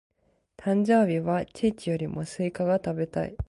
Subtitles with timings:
[0.57, 3.37] 誕生日はケーキよりもスイカが食べたい。